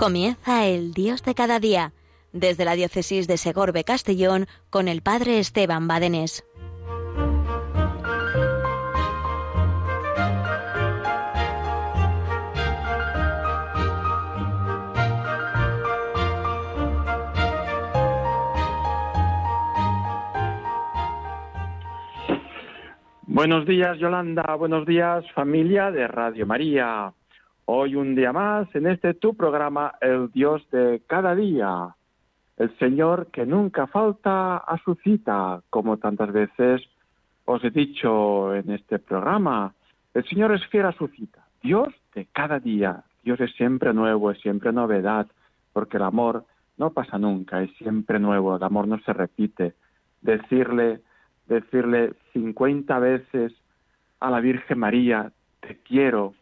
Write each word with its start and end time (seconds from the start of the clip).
Comienza 0.00 0.64
el 0.64 0.94
Dios 0.94 1.22
de 1.24 1.34
cada 1.34 1.60
día, 1.60 1.92
desde 2.32 2.64
la 2.64 2.72
diócesis 2.72 3.28
de 3.28 3.36
Segorbe 3.36 3.84
Castellón 3.84 4.46
con 4.70 4.88
el 4.88 5.02
Padre 5.02 5.38
Esteban 5.38 5.88
Badenés. 5.88 6.42
Buenos 23.26 23.66
días, 23.66 23.98
Yolanda. 23.98 24.54
Buenos 24.54 24.86
días, 24.86 25.30
familia 25.34 25.90
de 25.90 26.08
Radio 26.08 26.46
María. 26.46 27.12
Hoy 27.72 27.94
un 27.94 28.16
día 28.16 28.32
más 28.32 28.66
en 28.74 28.88
este 28.88 29.14
tu 29.14 29.36
programa, 29.36 29.94
El 30.00 30.32
Dios 30.32 30.68
de 30.72 31.02
cada 31.06 31.36
día. 31.36 31.94
El 32.56 32.76
Señor 32.78 33.28
que 33.30 33.46
nunca 33.46 33.86
falta 33.86 34.56
a 34.56 34.76
su 34.78 34.96
cita, 34.96 35.62
como 35.70 35.98
tantas 35.98 36.32
veces 36.32 36.82
os 37.44 37.62
he 37.62 37.70
dicho 37.70 38.56
en 38.56 38.72
este 38.72 38.98
programa. 38.98 39.72
El 40.14 40.24
Señor 40.24 40.52
es 40.52 40.66
fiel 40.66 40.86
a 40.86 40.92
su 40.94 41.06
cita. 41.06 41.46
Dios 41.62 41.94
de 42.12 42.26
cada 42.32 42.58
día. 42.58 43.04
Dios 43.22 43.38
es 43.38 43.52
siempre 43.52 43.94
nuevo, 43.94 44.32
es 44.32 44.40
siempre 44.40 44.72
novedad, 44.72 45.28
porque 45.72 45.98
el 45.98 46.02
amor 46.02 46.46
no 46.76 46.90
pasa 46.90 47.18
nunca, 47.18 47.62
es 47.62 47.70
siempre 47.76 48.18
nuevo, 48.18 48.56
el 48.56 48.64
amor 48.64 48.88
no 48.88 48.98
se 48.98 49.12
repite. 49.12 49.74
Decirle, 50.22 51.02
decirle 51.46 52.14
50 52.32 52.98
veces 52.98 53.52
a 54.18 54.28
la 54.28 54.40
Virgen 54.40 54.80
María, 54.80 55.30
te 55.60 55.76
quiero, 55.76 56.34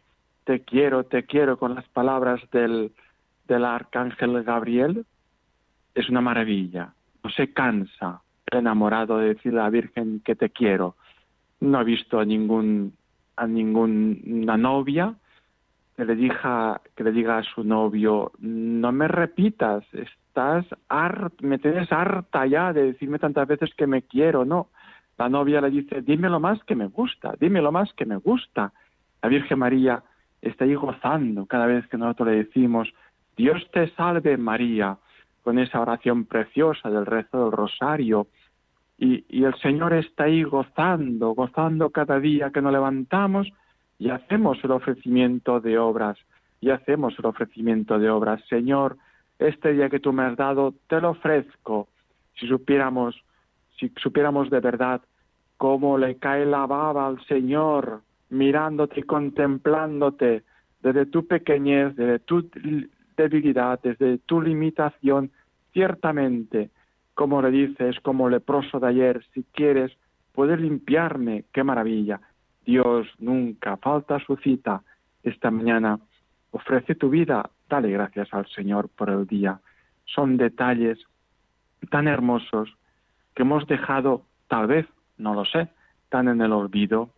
te 0.49 0.61
quiero, 0.61 1.03
te 1.03 1.25
quiero 1.25 1.59
con 1.59 1.75
las 1.75 1.87
palabras 1.89 2.41
del, 2.51 2.91
del 3.47 3.63
arcángel 3.63 4.41
Gabriel, 4.41 5.05
es 5.93 6.09
una 6.09 6.21
maravilla. 6.21 6.91
No 7.23 7.29
se 7.29 7.53
cansa 7.53 8.23
enamorado 8.51 9.19
de 9.19 9.35
decirle 9.35 9.59
a 9.59 9.65
la 9.65 9.69
Virgen 9.69 10.21
que 10.25 10.33
te 10.33 10.49
quiero. 10.49 10.95
No 11.59 11.77
ha 11.77 11.83
visto 11.83 12.19
a 12.19 12.25
ningún 12.25 12.93
a 13.35 13.45
ninguna 13.45 14.57
novia 14.57 15.13
que 15.95 16.05
le 16.05 16.15
diga 16.15 16.81
que 16.95 17.03
le 17.03 17.11
diga 17.11 17.37
a 17.37 17.43
su 17.43 17.63
novio 17.63 18.31
no 18.39 18.91
me 18.91 19.07
repitas 19.07 19.83
estás 19.93 20.65
harta, 20.87 21.45
me 21.45 21.59
tienes 21.59 21.91
harta 21.91 22.47
ya 22.47 22.73
de 22.73 22.93
decirme 22.93 23.19
tantas 23.19 23.47
veces 23.47 23.69
que 23.75 23.85
me 23.85 24.01
quiero 24.01 24.45
no 24.45 24.69
la 25.19 25.29
novia 25.29 25.61
le 25.61 25.69
dice 25.69 26.01
dime 26.01 26.27
lo 26.27 26.39
más 26.39 26.61
que 26.63 26.75
me 26.75 26.87
gusta 26.87 27.35
dime 27.39 27.61
lo 27.61 27.71
más 27.71 27.93
que 27.93 28.05
me 28.07 28.17
gusta 28.17 28.73
la 29.21 29.29
Virgen 29.29 29.59
María 29.59 30.03
está 30.41 30.65
ahí 30.65 30.75
gozando 30.75 31.45
cada 31.45 31.65
vez 31.65 31.87
que 31.87 31.97
nosotros 31.97 32.29
le 32.29 32.43
decimos, 32.43 32.89
Dios 33.35 33.65
te 33.71 33.89
salve 33.95 34.37
María, 34.37 34.97
con 35.43 35.59
esa 35.59 35.81
oración 35.81 36.25
preciosa 36.25 36.89
del 36.89 37.05
rezo 37.05 37.43
del 37.43 37.51
rosario. 37.51 38.27
Y, 38.97 39.43
el 39.43 39.55
Señor 39.61 39.93
está 39.93 40.25
ahí 40.25 40.43
gozando, 40.43 41.31
gozando 41.31 41.89
cada 41.89 42.19
día 42.19 42.51
que 42.51 42.61
nos 42.61 42.73
levantamos 42.73 43.47
y 43.97 44.09
hacemos 44.09 44.57
el 44.63 44.71
ofrecimiento 44.71 45.59
de 45.61 45.77
obras, 45.77 46.17
y 46.61 46.69
hacemos 46.69 47.17
el 47.17 47.25
ofrecimiento 47.25 47.97
de 47.97 48.09
obras. 48.09 48.41
Señor, 48.49 48.97
este 49.37 49.73
día 49.73 49.89
que 49.89 49.99
tú 49.99 50.11
me 50.11 50.23
has 50.23 50.35
dado, 50.35 50.73
te 50.87 50.99
lo 50.99 51.11
ofrezco. 51.11 51.87
Si 52.37 52.47
supiéramos, 52.47 53.15
si 53.77 53.91
supiéramos 54.01 54.49
de 54.49 54.59
verdad 54.59 55.01
cómo 55.57 55.97
le 55.97 56.17
cae 56.17 56.45
la 56.45 56.65
baba 56.65 57.07
al 57.07 57.25
Señor 57.25 58.01
mirándote 58.29 59.01
y 59.01 59.03
contemplándote 59.03 60.43
desde 60.81 61.05
tu 61.05 61.27
pequeñez, 61.27 61.95
desde 61.95 62.19
tu 62.19 62.49
debilidad, 63.17 63.79
desde 63.81 64.17
tu 64.19 64.41
limitación, 64.41 65.31
ciertamente, 65.73 66.69
como 67.13 67.41
le 67.41 67.51
dices, 67.51 67.99
como 68.01 68.29
leproso 68.29 68.79
de 68.79 68.87
ayer, 68.87 69.25
si 69.33 69.43
quieres, 69.53 69.91
puedes 70.33 70.59
limpiarme, 70.59 71.45
qué 71.51 71.63
maravilla. 71.63 72.21
Dios 72.65 73.07
nunca 73.19 73.77
falta 73.77 74.19
su 74.19 74.37
cita. 74.37 74.83
Esta 75.23 75.51
mañana 75.51 75.99
ofrece 76.51 76.95
tu 76.95 77.09
vida, 77.09 77.49
dale 77.69 77.91
gracias 77.91 78.33
al 78.33 78.47
Señor 78.47 78.89
por 78.89 79.09
el 79.09 79.27
día. 79.27 79.59
Son 80.05 80.37
detalles 80.37 80.97
tan 81.91 82.07
hermosos 82.07 82.73
que 83.35 83.43
hemos 83.43 83.67
dejado, 83.67 84.23
tal 84.47 84.67
vez, 84.67 84.85
no 85.17 85.33
lo 85.33 85.45
sé, 85.45 85.69
tan 86.09 86.27
en 86.27 86.41
el 86.41 86.51
olvido, 86.51 87.09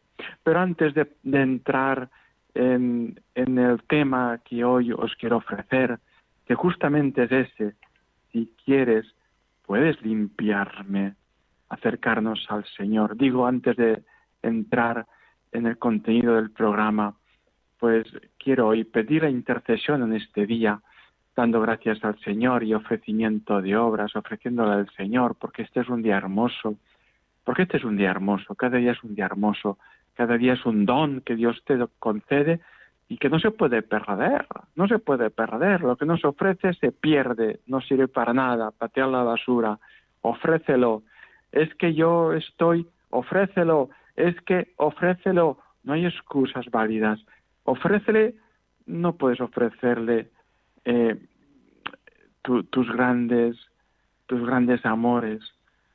pero 0.44 0.60
antes 0.60 0.94
de, 0.94 1.08
entrar 1.24 2.10
en, 2.54 3.20
el 3.36 3.82
tema 3.84 4.40
que 4.44 4.64
hoy 4.64 4.92
os 4.92 5.16
quiero 5.16 5.38
ofrecer, 5.38 6.00
que 6.46 6.56
justamente 6.56 7.24
es 7.24 7.32
ese, 7.32 7.76
si 8.32 8.54
quieres, 8.64 9.06
puedes 9.66 10.02
limpiarme, 10.02 11.16
acercarnos 11.70 12.46
al 12.50 12.66
Señor. 12.78 13.16
Digo, 13.16 13.46
antes 13.48 13.78
de 13.78 14.04
entrar 14.42 15.06
en 15.52 15.66
el 15.66 15.78
contenido 15.78 16.36
del 16.36 16.52
programa, 16.52 17.16
pues 17.80 18.06
quiero 18.38 18.68
hoy 18.68 18.84
pedir 18.84 19.24
la 19.24 19.30
intercesión 19.30 20.04
en 20.04 20.14
este 20.14 20.46
día, 20.46 20.82
dando 21.36 21.62
gracias 21.62 22.04
al 22.04 22.20
Señor 22.20 22.64
y 22.64 22.74
ofrecimiento 22.74 23.62
de 23.62 23.76
obras, 23.76 24.16
ofreciéndole 24.16 24.74
al 24.74 24.90
Señor, 24.92 25.36
porque 25.36 25.64
este 25.64 25.82
es 25.82 25.90
un 25.90 26.02
día 26.02 26.18
hermoso, 26.18 26.76
porque 27.44 27.64
este 27.64 27.78
es 27.78 27.84
un 27.84 27.98
día 27.98 28.12
hermoso, 28.12 28.56
cada 28.56 28.78
día 28.78 28.92
es 28.92 29.04
un 29.04 29.16
día 29.16 29.26
hermoso, 29.26 29.78
cada 30.16 30.38
día 30.38 30.54
es 30.54 30.66
un 30.66 30.86
don 30.86 31.22
que 31.22 31.36
Dios 31.36 31.62
te 31.66 31.78
concede 32.00 32.60
y 33.08 33.18
que 33.18 33.30
no 33.30 33.40
se 33.40 33.52
puede 33.52 33.82
perder, 33.82 34.46
no 34.76 34.88
se 34.88 35.00
puede 35.00 35.30
perder. 35.30 35.82
Lo 35.82 35.98
que 35.98 36.06
nos 36.06 36.24
ofrece 36.24 36.74
se 36.76 36.92
pierde, 36.92 37.60
no 37.68 37.82
sirve 37.82 38.08
para 38.08 38.34
nada, 38.34 38.72
patear 38.72 39.10
la 39.10 39.24
basura, 39.24 39.80
ofrécelo. 40.22 41.04
Es 41.52 41.74
que 41.76 41.94
yo 41.94 42.34
estoy, 42.34 42.88
ofrécelo, 43.10 43.90
es 44.16 44.40
que 44.42 44.74
ofrécelo. 44.78 45.58
No 45.84 45.94
hay 45.94 46.06
excusas 46.06 46.66
válidas. 46.72 47.20
Ofrécele, 47.64 48.36
no 48.86 49.16
puedes 49.16 49.42
ofrecerle 49.42 50.30
eh, 50.86 51.18
tus 52.44 52.92
grandes, 52.94 53.58
tus 54.28 54.46
grandes 54.46 54.86
amores. 54.86 55.42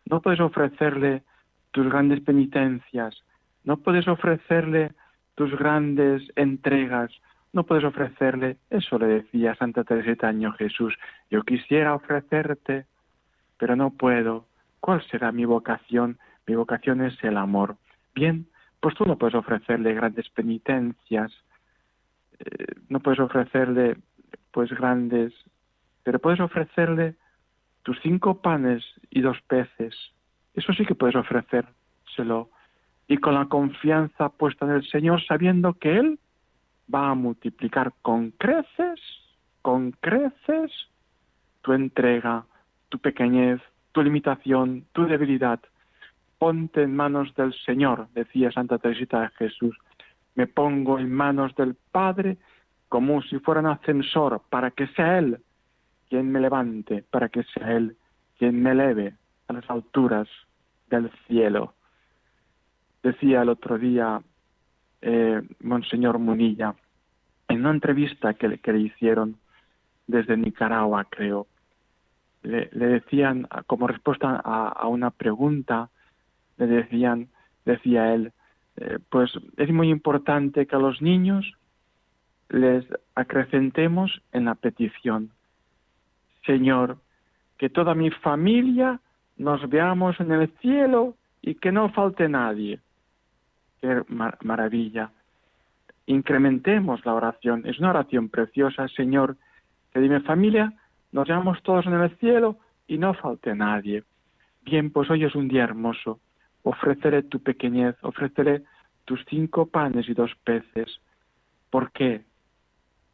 No 0.04 0.21
puedes 0.21 0.41
ofrecerle 0.41 1.22
tus 1.71 1.88
grandes 1.88 2.21
penitencias 2.21 3.22
no 3.66 3.77
puedes 3.78 4.09
ofrecerle 4.09 4.93
tus 5.34 5.54
grandes 5.59 6.22
entregas, 6.37 7.10
no 7.53 7.65
puedes 7.65 7.84
ofrecerle, 7.84 8.56
eso 8.71 8.99
le 8.99 9.06
decía 9.06 9.54
Santa 9.56 9.84
Teresita 9.84 10.28
Año 10.28 10.53
Jesús, 10.53 10.97
yo 11.31 11.43
quisiera 11.43 11.94
ofrecerte, 11.94 12.87
pero 13.59 13.77
no 13.77 13.91
puedo. 13.91 14.47
¿Cuál 14.81 15.03
será 15.09 15.32
mi 15.32 15.44
vocación? 15.44 16.19
Mi 16.47 16.54
vocación 16.54 17.04
es 17.04 17.22
el 17.25 17.37
amor. 17.37 17.77
Bien, 18.15 18.47
pues 18.81 18.94
tú 18.94 19.04
no 19.04 19.19
puedes 19.19 19.34
ofrecerle 19.34 19.94
grandes 19.94 20.28
penitencias, 20.31 21.33
eh, 22.38 22.66
no 22.88 23.00
puedes 23.00 23.21
ofrecerle 23.21 23.97
pues 24.53 24.71
grandes, 24.71 25.34
pero 26.04 26.21
puedes 26.21 26.41
ofrecerle 26.41 27.16
tus 27.83 27.98
cinco 28.00 28.41
panes 28.41 28.84
y 29.10 29.22
dos 29.22 29.38
peces. 29.48 29.94
Eso 30.54 30.72
sí 30.72 30.87
que 30.87 30.94
puedes 30.94 31.16
ofrecérselo 31.16 32.50
y 33.09 33.19
con 33.19 33.34
la 33.34 33.47
confianza 33.47 34.28
puesta 34.31 34.67
en 34.67 34.72
el 34.72 34.89
Señor, 34.89 35.25
sabiendo 35.25 35.75
que 35.75 35.97
Él 35.97 36.19
va 36.92 37.10
a 37.10 37.15
multiplicar 37.15 37.92
con 38.03 38.31
creces, 38.33 39.01
con 39.63 39.92
creces, 39.92 40.72
tu 41.63 41.72
entrega, 41.72 42.45
tu 42.89 42.98
pequeñez, 42.98 43.60
tu 43.92 44.03
limitación, 44.03 44.86
tu 44.92 45.07
debilidad. 45.07 45.60
Ponte 46.39 46.83
en 46.83 46.95
manos 46.95 47.34
del 47.34 47.54
Señor, 47.65 48.09
decía 48.15 48.53
Santa 48.53 48.78
Teresita 48.78 49.22
de 49.22 49.28
Jesús. 49.31 49.77
Me 50.34 50.47
pongo 50.47 50.98
en 50.98 51.13
manos 51.13 51.54
del 51.54 51.75
Padre 51.92 52.36
como 52.89 53.22
si 53.22 53.39
fuera 53.39 53.60
un 53.60 53.66
ascensor, 53.66 54.42
para 54.48 54.71
que 54.71 54.86
sea 54.89 55.19
Él 55.19 55.41
quien 56.09 56.31
me 56.31 56.41
levante, 56.41 57.04
para 57.10 57.28
que 57.28 57.42
sea 57.45 57.72
Él 57.72 57.97
quien 58.39 58.63
me 58.63 58.72
eleve 58.72 59.15
a 59.48 59.54
las 59.54 59.69
alturas 59.71 60.28
del 60.89 61.10
cielo. 61.27 61.75
Decía 63.07 63.43
el 63.43 63.51
otro 63.51 63.79
día 63.79 64.21
eh, 65.01 65.41
Monseñor 65.61 66.19
Munilla, 66.19 66.75
en 67.47 67.61
una 67.61 67.71
entrevista 67.71 68.35
que 68.35 68.49
le, 68.49 68.81
hicieron 68.81 69.37
desde 70.09 70.37
Nicaragua, 70.37 71.07
creo, 71.09 71.47
le, 72.43 72.67
decían, 72.73 73.47
como 73.69 73.87
respuesta 73.87 74.43
a, 74.45 74.89
una 74.89 75.13
pregunta, 75.13 75.89
le 76.57 76.67
decían, 76.67 77.29
decía 77.65 78.13
él, 78.13 78.33
eh, 78.77 78.99
pues 79.09 79.31
es 79.57 79.71
muy 79.71 79.89
importante 79.89 80.67
que 80.67 80.75
a 80.75 80.81
los 80.81 81.01
niños 81.01 81.47
les 82.49 82.85
acrecentemos 83.15 84.21
en 84.33 84.47
la 84.47 84.57
petición. 84.57 85.31
Señor, 86.45 86.99
que 87.57 87.71
toda 87.71 87.95
mi 87.95 88.11
familia 88.11 88.99
nos 89.37 89.71
veamos 89.71 90.19
en 90.19 90.33
el 90.33 90.49
cielo 90.59 91.15
y 91.41 91.55
que 91.55 91.71
no 91.71 91.91
falte 91.91 92.29
nadie 92.29 92.81
maravilla. 94.42 95.10
Incrementemos 96.06 97.04
la 97.04 97.15
oración. 97.15 97.62
Es 97.66 97.78
una 97.78 97.91
oración 97.91 98.28
preciosa, 98.28 98.88
Señor, 98.88 99.36
que 99.92 100.00
de 100.00 100.09
mi 100.09 100.21
familia 100.21 100.72
nos 101.12 101.27
llevamos 101.27 101.62
todos 101.62 101.86
en 101.86 101.94
el 101.94 102.16
cielo 102.18 102.59
y 102.86 102.98
no 102.98 103.15
falte 103.15 103.54
nadie. 103.54 104.04
Bien, 104.62 104.91
pues 104.91 105.10
hoy 105.10 105.24
es 105.24 105.34
un 105.34 105.48
día 105.48 105.65
hermoso. 105.65 106.21
Ofreceré 106.62 107.22
tu 107.22 107.41
pequeñez, 107.41 107.97
ofreceré 108.03 108.62
tus 109.04 109.24
cinco 109.28 109.66
panes 109.66 110.09
y 110.09 110.15
dos 110.15 110.33
peces. 110.44 111.00
¿Por 111.71 111.92
qué? 111.92 112.24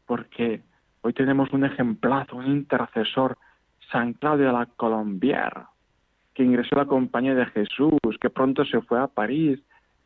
Porque 0.06 0.62
hoy 1.02 1.12
tenemos 1.12 1.52
un 1.52 1.64
ejemplazo, 1.64 2.36
un 2.36 2.46
intercesor, 2.46 3.38
San 3.90 4.14
Claudio 4.14 4.46
de 4.46 4.52
la 4.52 4.66
Colombière, 4.76 5.66
que 6.34 6.42
ingresó 6.42 6.76
a 6.76 6.80
la 6.80 6.86
compañía 6.86 7.34
de 7.34 7.46
Jesús, 7.46 8.00
que 8.20 8.30
pronto 8.30 8.64
se 8.64 8.80
fue 8.80 8.98
a 8.98 9.06
París, 9.06 9.60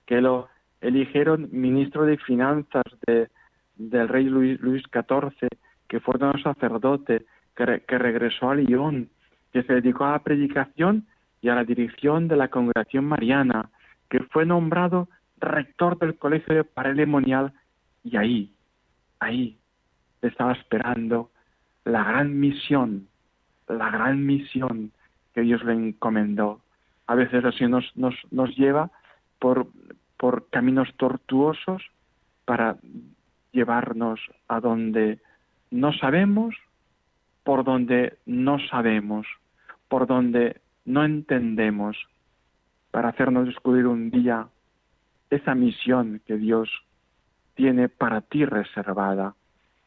que 0.06 0.20
lo 0.20 0.48
eligieron 0.86 1.48
ministro 1.52 2.04
de 2.04 2.16
Finanzas 2.18 2.84
de, 3.06 3.28
del 3.76 4.08
rey 4.08 4.24
Luis, 4.24 4.60
Luis 4.60 4.82
XIV, 4.92 5.48
que 5.88 6.00
fue 6.00 6.14
un 6.20 6.42
sacerdote, 6.42 7.26
que, 7.54 7.82
que 7.86 7.98
regresó 7.98 8.50
a 8.50 8.54
Lyon, 8.54 9.08
que 9.52 9.62
se 9.62 9.74
dedicó 9.74 10.04
a 10.04 10.12
la 10.12 10.18
predicación 10.20 11.06
y 11.40 11.48
a 11.48 11.54
la 11.54 11.64
dirección 11.64 12.28
de 12.28 12.36
la 12.36 12.48
congregación 12.48 13.04
mariana, 13.04 13.70
que 14.08 14.20
fue 14.20 14.46
nombrado 14.46 15.08
rector 15.38 15.98
del 15.98 16.16
colegio 16.16 16.54
de 16.54 16.64
Parelemonial 16.64 17.52
y 18.04 18.16
ahí, 18.16 18.52
ahí 19.18 19.56
estaba 20.22 20.52
esperando 20.52 21.30
la 21.84 22.04
gran 22.04 22.38
misión, 22.38 23.08
la 23.68 23.90
gran 23.90 24.24
misión 24.24 24.92
que 25.34 25.42
Dios 25.42 25.64
le 25.64 25.72
encomendó. 25.72 26.60
A 27.06 27.14
veces 27.14 27.44
así 27.44 27.66
nos, 27.66 27.84
nos, 27.96 28.14
nos 28.30 28.56
lleva 28.56 28.90
por, 29.38 29.68
por 30.16 30.48
caminos 30.50 30.92
tortuosos 30.96 31.82
para 32.44 32.76
llevarnos 33.52 34.20
a 34.48 34.60
donde 34.60 35.18
no 35.70 35.92
sabemos, 35.92 36.54
por 37.44 37.64
donde 37.64 38.18
no 38.26 38.58
sabemos, 38.58 39.26
por 39.88 40.06
donde 40.06 40.60
no 40.84 41.04
entendemos, 41.04 41.96
para 42.90 43.08
hacernos 43.10 43.46
descubrir 43.46 43.86
un 43.86 44.10
día 44.10 44.48
esa 45.30 45.54
misión 45.54 46.20
que 46.26 46.36
Dios 46.36 46.70
tiene 47.54 47.88
para 47.88 48.20
ti 48.20 48.44
reservada. 48.44 49.34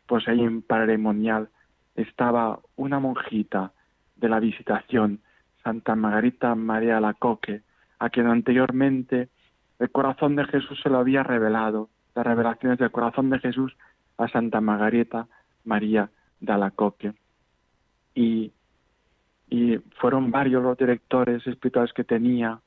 Pues 0.08 0.28
ahí 0.28 0.42
en 0.42 0.62
Paremonial 0.62 1.50
estaba 1.96 2.60
una 2.76 3.00
monjita 3.00 3.72
de 4.16 4.30
la 4.30 4.40
visitación, 4.40 5.20
Santa 5.64 5.96
Margarita 5.96 6.56
María 6.56 7.00
Lacoque, 7.00 7.62
a 8.00 8.10
quien 8.10 8.28
anteriormente 8.28 9.30
el 9.80 9.90
corazón 9.92 10.36
de 10.36 10.46
Jesús 10.46 10.80
se 10.84 10.90
lo 10.90 11.00
había 11.00 11.24
revelado, 11.24 11.90
las 12.14 12.26
revelaciones 12.26 12.78
del 12.78 12.92
corazón 12.92 13.30
de 13.30 13.40
Jesús 13.40 13.76
a 14.18 14.28
Santa 14.28 14.60
Margarita 14.62 15.28
María 15.64 16.10
de 16.40 16.52
Alacoque. 16.52 17.14
Y, 18.14 18.52
y 19.50 19.78
fueron 20.00 20.32
varios 20.32 20.62
los 20.62 20.78
directores 20.78 21.46
espirituales 21.48 21.94
que 21.94 22.04
tenía 22.04 22.60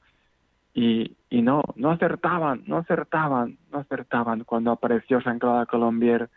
y, 0.74 1.16
y 1.28 1.42
no, 1.42 1.62
no 1.76 1.90
acertaban, 1.90 2.62
no 2.66 2.78
acertaban, 2.78 3.58
no 3.70 3.80
acertaban 3.80 4.44
cuando 4.44 4.70
apareció 4.70 5.20
San 5.20 5.38
Claudio 5.38 5.66
Colombier 5.66 6.30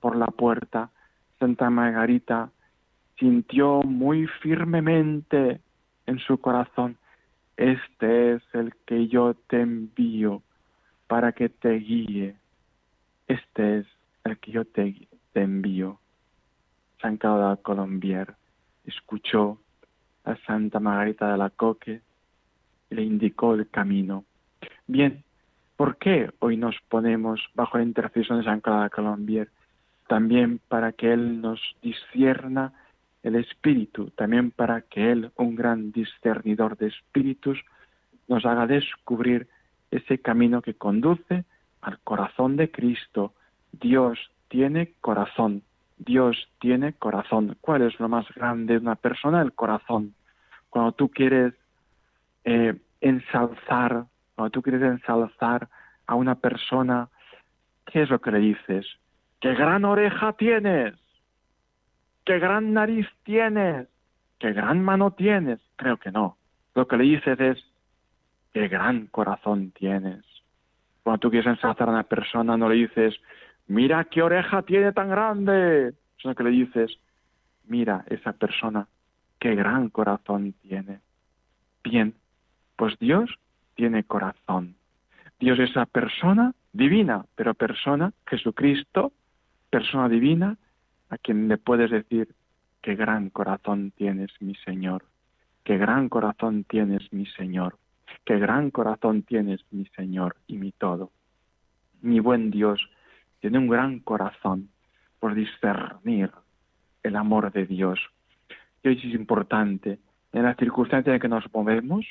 por 0.00 0.16
la 0.16 0.28
puerta. 0.28 0.90
Santa 1.38 1.68
Margarita 1.68 2.50
sintió 3.18 3.82
muy 3.82 4.26
firmemente 4.40 5.60
en 6.06 6.18
su 6.20 6.38
corazón 6.38 6.96
este 7.56 8.34
es 8.34 8.42
el 8.54 8.74
que 8.86 9.08
yo 9.08 9.34
te 9.46 9.60
envío 9.60 10.42
para 11.06 11.32
que 11.32 11.48
te 11.48 11.72
guíe. 11.74 12.36
Este 13.28 13.78
es 13.78 13.86
el 14.24 14.38
que 14.38 14.52
yo 14.52 14.64
te, 14.64 15.08
envío. 15.34 15.98
San 17.00 17.16
Claudio 17.16 17.60
Colombier 17.62 18.34
escuchó 18.84 19.58
a 20.24 20.36
Santa 20.46 20.80
Margarita 20.80 21.32
de 21.32 21.38
la 21.38 21.50
Coque 21.50 22.00
y 22.90 22.94
le 22.94 23.02
indicó 23.02 23.54
el 23.54 23.68
camino. 23.68 24.24
Bien, 24.86 25.22
¿por 25.76 25.96
qué 25.96 26.30
hoy 26.38 26.56
nos 26.56 26.76
ponemos 26.88 27.40
bajo 27.54 27.78
la 27.78 27.84
intercesión 27.84 28.38
de 28.38 28.44
San 28.44 28.60
Claudio 28.60 28.90
Colombier? 28.90 29.50
También 30.06 30.60
para 30.68 30.92
que 30.92 31.12
Él 31.12 31.40
nos 31.40 31.60
discierna 31.82 32.72
el 33.22 33.36
espíritu, 33.36 34.10
también 34.10 34.50
para 34.50 34.82
que 34.82 35.12
Él, 35.12 35.30
un 35.36 35.54
gran 35.54 35.92
discernidor 35.92 36.76
de 36.76 36.88
espíritus, 36.88 37.58
nos 38.28 38.44
haga 38.44 38.66
descubrir 38.66 39.48
ese 39.90 40.18
camino 40.18 40.62
que 40.62 40.74
conduce 40.74 41.44
al 41.80 41.98
corazón 42.00 42.56
de 42.56 42.70
Cristo. 42.70 43.32
Dios 43.72 44.18
tiene 44.48 44.92
corazón, 45.00 45.62
Dios 45.98 46.48
tiene 46.60 46.94
corazón. 46.94 47.56
¿Cuál 47.60 47.82
es 47.82 47.98
lo 48.00 48.08
más 48.08 48.26
grande 48.34 48.74
de 48.74 48.80
una 48.80 48.96
persona? 48.96 49.40
El 49.40 49.52
corazón. 49.52 50.14
Cuando 50.70 50.92
tú 50.92 51.08
quieres 51.08 51.54
eh, 52.44 52.74
ensalzar, 53.00 54.06
cuando 54.34 54.50
tú 54.50 54.62
quieres 54.62 54.82
ensalzar 54.82 55.68
a 56.06 56.14
una 56.14 56.34
persona, 56.34 57.08
¿qué 57.86 58.02
es 58.02 58.10
lo 58.10 58.20
que 58.20 58.32
le 58.32 58.38
dices? 58.38 58.86
¡Qué 59.40 59.54
gran 59.54 59.84
oreja 59.84 60.32
tienes! 60.32 60.94
Qué 62.24 62.38
gran 62.38 62.72
nariz 62.72 63.06
tienes, 63.24 63.88
qué 64.38 64.52
gran 64.52 64.82
mano 64.82 65.12
tienes. 65.12 65.60
Creo 65.76 65.96
que 65.96 66.10
no. 66.10 66.36
Lo 66.74 66.86
que 66.86 66.96
le 66.96 67.04
dices 67.04 67.38
es, 67.40 67.64
qué 68.52 68.68
gran 68.68 69.06
corazón 69.06 69.72
tienes. 69.72 70.24
Cuando 71.02 71.20
tú 71.20 71.30
quieres 71.30 71.48
ensalzar 71.48 71.88
a 71.88 71.92
una 71.92 72.02
persona, 72.04 72.56
no 72.56 72.68
le 72.68 72.76
dices, 72.76 73.14
mira 73.66 74.04
qué 74.04 74.22
oreja 74.22 74.62
tiene 74.62 74.92
tan 74.92 75.08
grande, 75.08 75.94
sino 76.20 76.34
que 76.34 76.44
le 76.44 76.50
dices, 76.50 76.98
mira 77.66 78.04
esa 78.08 78.32
persona, 78.32 78.86
qué 79.38 79.54
gran 79.54 79.88
corazón 79.88 80.54
tiene. 80.62 81.00
Bien, 81.82 82.14
pues 82.76 82.98
Dios 82.98 83.30
tiene 83.74 84.04
corazón. 84.04 84.76
Dios 85.40 85.58
es 85.58 85.70
esa 85.70 85.86
persona 85.86 86.54
divina, 86.72 87.24
pero 87.34 87.54
persona, 87.54 88.12
Jesucristo, 88.26 89.12
persona 89.70 90.08
divina, 90.08 90.56
a 91.12 91.18
quien 91.18 91.46
le 91.46 91.58
puedes 91.58 91.90
decir, 91.90 92.34
qué 92.80 92.94
gran 92.94 93.28
corazón 93.28 93.92
tienes, 93.94 94.30
mi 94.40 94.54
Señor, 94.54 95.04
qué 95.62 95.76
gran 95.76 96.08
corazón 96.08 96.64
tienes, 96.64 97.12
mi 97.12 97.26
Señor, 97.26 97.76
qué 98.24 98.38
gran 98.38 98.70
corazón 98.70 99.22
tienes, 99.22 99.60
mi 99.70 99.84
Señor 99.94 100.36
y 100.46 100.56
mi 100.56 100.72
todo. 100.72 101.10
Mi 102.00 102.18
buen 102.18 102.50
Dios 102.50 102.80
tiene 103.40 103.58
un 103.58 103.68
gran 103.68 104.00
corazón 104.00 104.70
por 105.20 105.34
discernir 105.34 106.30
el 107.02 107.16
amor 107.16 107.52
de 107.52 107.66
Dios. 107.66 108.00
Y 108.82 108.88
hoy 108.88 108.96
es 108.96 109.14
importante, 109.14 109.98
en 110.32 110.44
la 110.44 110.54
circunstancia 110.54 111.12
en 111.12 111.20
que 111.20 111.28
nos 111.28 111.44
movemos, 111.52 112.06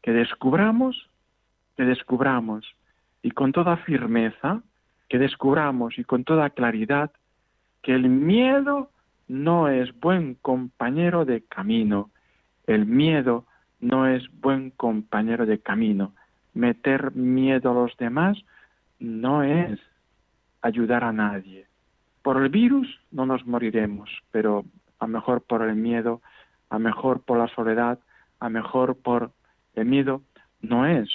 que 0.00 0.12
descubramos, 0.12 1.10
que 1.76 1.82
descubramos, 1.82 2.64
y 3.20 3.32
con 3.32 3.50
toda 3.50 3.78
firmeza, 3.78 4.62
que 5.08 5.18
descubramos 5.18 5.98
y 5.98 6.04
con 6.04 6.22
toda 6.22 6.50
claridad 6.50 7.10
que 7.88 7.94
el 7.94 8.10
miedo 8.10 8.90
no 9.28 9.70
es 9.70 9.98
buen 9.98 10.34
compañero 10.34 11.24
de 11.24 11.40
camino. 11.40 12.10
El 12.66 12.84
miedo 12.84 13.46
no 13.80 14.06
es 14.06 14.24
buen 14.42 14.72
compañero 14.72 15.46
de 15.46 15.60
camino. 15.60 16.12
Meter 16.52 17.16
miedo 17.16 17.70
a 17.70 17.74
los 17.74 17.96
demás 17.96 18.36
no 18.98 19.42
es 19.42 19.80
ayudar 20.60 21.02
a 21.02 21.14
nadie. 21.14 21.64
Por 22.20 22.36
el 22.42 22.50
virus 22.50 22.86
no 23.10 23.24
nos 23.24 23.46
moriremos, 23.46 24.10
pero 24.32 24.66
a 24.98 25.06
mejor 25.06 25.40
por 25.40 25.62
el 25.62 25.74
miedo, 25.74 26.20
a 26.68 26.78
mejor 26.78 27.22
por 27.22 27.38
la 27.38 27.48
soledad, 27.54 27.98
a 28.38 28.50
mejor 28.50 28.98
por 28.98 29.30
el 29.72 29.86
miedo, 29.86 30.20
no 30.60 30.84
es 30.84 31.08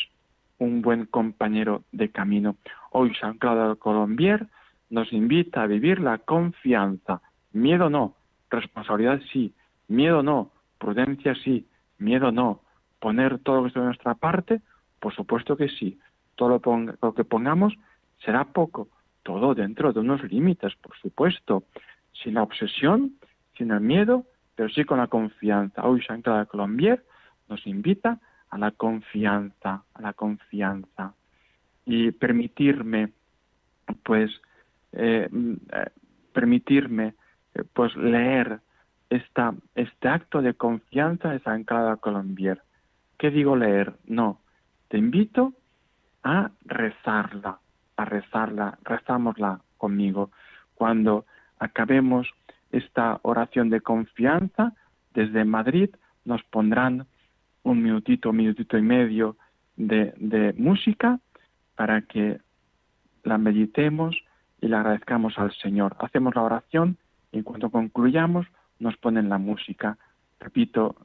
un 0.57 0.81
buen 0.81 1.05
compañero 1.05 1.83
de 1.91 2.09
camino. 2.09 2.55
Hoy 2.89 3.13
San 3.21 3.37
Claudio 3.37 3.75
Colombier 3.75 4.47
nos 4.93 5.11
invita 5.11 5.63
a 5.63 5.67
vivir 5.67 5.99
la 5.99 6.19
confianza. 6.19 7.19
Miedo 7.51 7.89
no, 7.89 8.13
responsabilidad 8.51 9.19
sí, 9.31 9.51
miedo 9.87 10.21
no, 10.21 10.51
prudencia 10.77 11.33
sí, 11.43 11.65
miedo 11.97 12.31
no. 12.31 12.61
Poner 12.99 13.39
todo 13.39 13.55
lo 13.57 13.61
que 13.63 13.67
está 13.69 13.79
de 13.79 13.87
nuestra 13.87 14.13
parte, 14.13 14.61
por 14.99 15.15
supuesto 15.15 15.57
que 15.57 15.67
sí. 15.67 15.99
Todo 16.35 16.61
lo, 17.01 17.13
que 17.15 17.23
pongamos 17.23 17.73
será 18.23 18.45
poco, 18.45 18.87
todo 19.23 19.55
dentro 19.55 19.93
de 19.93 19.99
unos 19.99 20.23
límites, 20.31 20.75
por 20.75 20.95
supuesto. 20.97 21.63
Sin 22.11 22.35
la 22.35 22.43
obsesión, 22.43 23.13
sin 23.57 23.71
el 23.71 23.81
miedo, 23.81 24.25
pero 24.55 24.69
sí 24.69 24.83
con 24.85 24.99
la 24.99 25.07
confianza. 25.07 25.87
Hoy 25.87 26.03
San 26.03 26.21
de 26.21 26.45
Colombier 26.45 27.03
nos 27.49 27.65
invita 27.65 28.19
a 28.51 28.59
la 28.59 28.69
confianza, 28.69 29.83
a 29.95 30.01
la 30.03 30.13
confianza. 30.13 31.15
Y 31.83 32.11
permitirme, 32.11 33.11
pues, 34.03 34.29
eh, 34.93 35.27
mm, 35.29 35.53
eh, 35.71 35.89
permitirme 36.33 37.15
eh, 37.53 37.63
pues 37.73 37.95
leer 37.95 38.59
esta, 39.09 39.53
este 39.75 40.07
acto 40.07 40.41
de 40.41 40.53
confianza 40.53 41.29
de 41.29 41.39
San 41.39 41.63
Clara 41.63 41.97
Colombier. 41.97 42.61
¿Qué 43.17 43.29
digo 43.29 43.55
leer? 43.55 43.93
No, 44.05 44.39
te 44.87 44.97
invito 44.97 45.53
a 46.23 46.51
rezarla, 46.65 47.59
a 47.97 48.05
rezarla, 48.05 48.77
rezámosla 48.83 49.61
conmigo. 49.77 50.31
Cuando 50.75 51.25
acabemos 51.59 52.27
esta 52.71 53.19
oración 53.21 53.69
de 53.69 53.81
confianza, 53.81 54.73
desde 55.13 55.45
Madrid 55.45 55.89
nos 56.25 56.43
pondrán 56.43 57.05
un 57.63 57.81
minutito, 57.81 58.31
un 58.31 58.37
minutito 58.37 58.77
y 58.77 58.81
medio 58.81 59.37
de, 59.75 60.13
de 60.17 60.53
música 60.53 61.19
para 61.75 62.01
que 62.01 62.39
la 63.23 63.37
meditemos 63.37 64.15
y 64.63 64.69
le 64.69 64.77
agradezcamos 64.77 65.37
al 65.37 65.51
Señor. 65.51 65.97
Hacemos 65.99 66.33
la 66.35 66.41
oración 66.41 66.97
y 67.33 67.39
en 67.39 67.43
cuanto 67.43 67.69
concluyamos 67.69 68.47
nos 68.79 68.95
ponen 68.95 69.27
la 69.27 69.37
música. 69.37 69.97
Repito, 70.39 70.95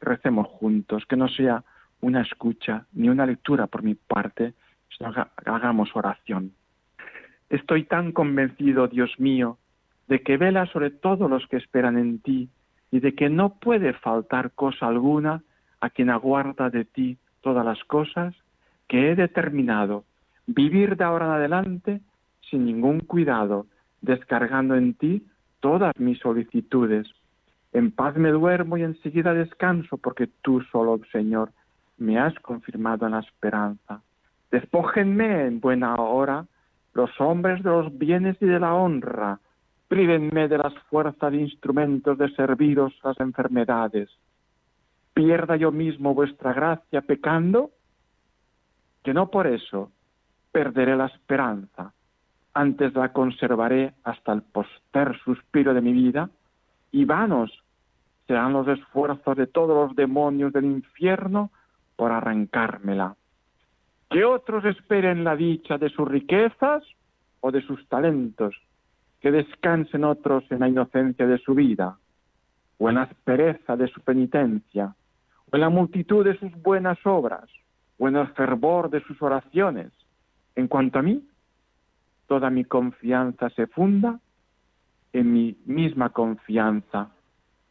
recemos 0.00 0.46
juntos, 0.48 1.04
que 1.06 1.16
no 1.16 1.28
sea 1.28 1.64
una 2.00 2.22
escucha 2.22 2.86
ni 2.92 3.10
una 3.10 3.26
lectura 3.26 3.66
por 3.66 3.82
mi 3.82 3.94
parte, 3.94 4.54
sino 4.96 5.12
que 5.12 5.22
hagamos 5.44 5.90
oración. 5.94 6.52
Estoy 7.50 7.84
tan 7.84 8.12
convencido, 8.12 8.88
Dios 8.88 9.12
mío, 9.18 9.58
de 10.06 10.22
que 10.22 10.38
vela 10.38 10.64
sobre 10.66 10.90
todos 10.90 11.28
los 11.28 11.46
que 11.48 11.58
esperan 11.58 11.98
en 11.98 12.20
ti 12.20 12.48
y 12.90 13.00
de 13.00 13.14
que 13.14 13.28
no 13.28 13.58
puede 13.58 13.92
faltar 13.92 14.52
cosa 14.52 14.86
alguna 14.86 15.42
a 15.80 15.90
quien 15.90 16.08
aguarda 16.08 16.70
de 16.70 16.86
ti 16.86 17.18
todas 17.42 17.66
las 17.66 17.84
cosas, 17.84 18.34
que 18.86 19.10
he 19.10 19.14
determinado 19.14 20.04
vivir 20.46 20.96
de 20.96 21.04
ahora 21.04 21.26
en 21.26 21.32
adelante 21.32 22.00
sin 22.50 22.64
ningún 22.64 23.00
cuidado, 23.00 23.66
descargando 24.00 24.74
en 24.74 24.94
ti 24.94 25.26
todas 25.60 25.92
mis 25.98 26.18
solicitudes. 26.18 27.06
En 27.72 27.90
paz 27.90 28.16
me 28.16 28.30
duermo 28.30 28.76
y 28.76 28.82
enseguida 28.82 29.34
descanso, 29.34 29.98
porque 29.98 30.28
tú 30.42 30.60
solo, 30.72 31.00
Señor, 31.12 31.50
me 31.98 32.18
has 32.18 32.34
confirmado 32.40 33.06
en 33.06 33.12
la 33.12 33.20
esperanza. 33.20 34.00
Despójenme 34.50 35.46
en 35.46 35.60
buena 35.60 35.96
hora 35.96 36.46
los 36.94 37.10
hombres 37.20 37.62
de 37.62 37.70
los 37.70 37.96
bienes 37.96 38.36
y 38.40 38.46
de 38.46 38.58
la 38.58 38.74
honra, 38.74 39.38
prívenme 39.88 40.48
de 40.48 40.58
las 40.58 40.74
fuerzas 40.90 41.30
de 41.32 41.38
instrumentos 41.38 42.16
de 42.18 42.30
serviros 42.30 42.94
las 43.04 43.18
enfermedades. 43.20 44.08
Pierda 45.12 45.56
yo 45.56 45.70
mismo 45.70 46.14
vuestra 46.14 46.52
gracia 46.52 47.02
pecando, 47.02 47.70
que 49.02 49.12
no 49.12 49.30
por 49.30 49.46
eso 49.46 49.90
perderé 50.52 50.96
la 50.96 51.06
esperanza, 51.06 51.92
antes 52.54 52.94
la 52.94 53.12
conservaré 53.12 53.94
hasta 54.04 54.32
el 54.32 54.42
poster 54.42 55.18
suspiro 55.24 55.74
de 55.74 55.80
mi 55.80 55.92
vida, 55.92 56.30
y 56.90 57.04
vanos 57.04 57.52
serán 58.26 58.52
los 58.52 58.68
esfuerzos 58.68 59.36
de 59.36 59.46
todos 59.46 59.88
los 59.88 59.96
demonios 59.96 60.52
del 60.52 60.64
infierno 60.64 61.50
por 61.96 62.12
arrancármela. 62.12 63.16
Que 64.10 64.24
otros 64.24 64.64
esperen 64.64 65.24
la 65.24 65.36
dicha 65.36 65.78
de 65.78 65.90
sus 65.90 66.08
riquezas 66.08 66.82
o 67.40 67.50
de 67.50 67.62
sus 67.62 67.86
talentos, 67.88 68.54
que 69.20 69.30
descansen 69.30 70.04
otros 70.04 70.44
en 70.50 70.60
la 70.60 70.68
inocencia 70.68 71.26
de 71.26 71.38
su 71.38 71.54
vida, 71.54 71.98
o 72.78 72.88
en 72.88 72.96
la 72.96 73.02
aspereza 73.02 73.76
de 73.76 73.88
su 73.88 74.00
penitencia, 74.00 74.94
o 75.50 75.56
en 75.56 75.60
la 75.60 75.68
multitud 75.68 76.24
de 76.24 76.38
sus 76.38 76.52
buenas 76.62 76.98
obras, 77.04 77.48
o 77.98 78.08
en 78.08 78.16
el 78.16 78.28
fervor 78.28 78.90
de 78.90 79.02
sus 79.02 79.20
oraciones. 79.20 79.90
En 80.54 80.68
cuanto 80.68 80.98
a 80.98 81.02
mí, 81.02 81.27
toda 82.28 82.50
mi 82.50 82.64
confianza 82.64 83.50
se 83.50 83.66
funda 83.66 84.20
en 85.12 85.32
mi 85.32 85.56
misma 85.64 86.10
confianza, 86.10 87.08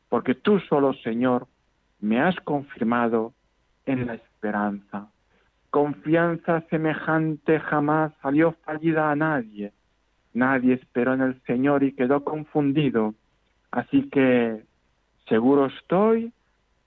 porque 0.10 0.36
tú 0.36 0.60
solo, 0.60 0.94
Señor, 0.96 1.48
me 2.02 2.20
has 2.20 2.36
confirmado 2.42 3.34
en 3.86 4.08
la 4.08 4.16
esperanza. 4.16 5.08
Confianza 5.70 6.62
semejante 6.70 7.60
jamás 7.60 8.12
salió 8.22 8.54
fallida 8.64 9.12
a 9.12 9.16
nadie. 9.16 9.72
Nadie 10.34 10.74
esperó 10.74 11.14
en 11.14 11.22
el 11.22 11.42
Señor 11.44 11.84
y 11.84 11.94
quedó 11.94 12.24
confundido. 12.24 13.14
Así 13.72 14.10
que 14.10 14.64
seguro 15.30 15.68
estoy 15.68 16.32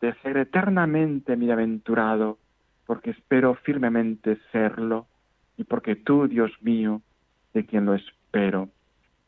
de 0.01 0.13
ser 0.23 0.37
eternamente 0.39 1.37
bienaventurado, 1.37 2.39
porque 2.87 3.11
espero 3.11 3.55
firmemente 3.55 4.39
serlo, 4.51 5.07
y 5.57 5.65
porque 5.65 5.95
tú, 5.95 6.27
Dios 6.27 6.51
mío, 6.63 7.03
de 7.55 7.67
quien 7.67 7.87
lo 7.87 7.95
espero. 7.95 8.69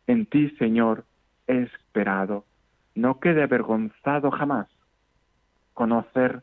En 0.06 0.26
ti, 0.26 0.50
Señor, 0.58 1.04
he 1.46 1.62
esperado. 1.62 2.44
No 2.94 3.20
quede 3.20 3.42
avergonzado 3.42 4.30
jamás. 4.30 4.68
Conocer, 5.74 6.42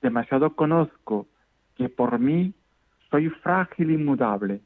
demasiado 0.00 0.54
conozco 0.54 1.26
que 1.76 1.88
por 1.88 2.18
mí 2.18 2.54
soy 3.10 3.28
frágil 3.28 3.90
y 3.90 3.96
mudable. 3.96 4.60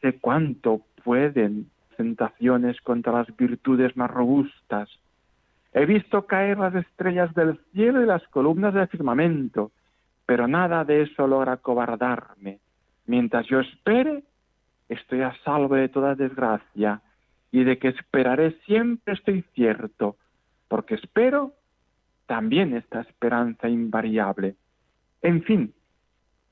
Sé 0.00 0.18
cuánto 0.18 0.82
pueden 1.04 1.70
tentaciones 1.96 2.80
contra 2.82 3.12
las 3.12 3.36
virtudes 3.36 3.96
más 3.96 4.10
robustas. 4.10 4.88
He 5.72 5.84
visto 5.84 6.26
caer 6.26 6.58
las 6.58 6.74
estrellas 6.74 7.34
del 7.34 7.58
cielo 7.72 8.02
y 8.02 8.06
las 8.06 8.26
columnas 8.28 8.72
del 8.72 8.88
firmamento, 8.88 9.72
pero 10.24 10.46
nada 10.46 10.84
de 10.84 11.02
eso 11.02 11.26
logra 11.26 11.56
cobardarme. 11.56 12.60
Mientras 13.06 13.46
yo 13.46 13.60
espere, 13.60 14.22
estoy 14.88 15.22
a 15.22 15.34
salvo 15.44 15.74
de 15.74 15.88
toda 15.88 16.14
desgracia, 16.14 17.00
y 17.50 17.64
de 17.64 17.78
que 17.78 17.88
esperaré 17.88 18.58
siempre 18.66 19.14
estoy 19.14 19.42
cierto, 19.54 20.16
porque 20.68 20.94
espero 20.94 21.54
también 22.26 22.76
esta 22.76 23.00
esperanza 23.00 23.68
invariable. 23.68 24.54
En 25.22 25.42
fin, 25.42 25.72